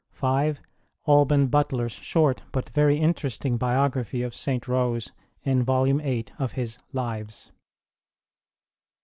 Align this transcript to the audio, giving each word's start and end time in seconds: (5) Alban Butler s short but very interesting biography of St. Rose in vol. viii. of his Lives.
(5) 0.13 0.59
Alban 1.05 1.45
Butler 1.45 1.85
s 1.85 1.91
short 1.91 2.41
but 2.51 2.71
very 2.71 2.97
interesting 2.97 3.57
biography 3.57 4.23
of 4.23 4.33
St. 4.33 4.67
Rose 4.67 5.11
in 5.43 5.61
vol. 5.61 5.85
viii. 5.85 6.25
of 6.39 6.53
his 6.53 6.79
Lives. 6.91 7.51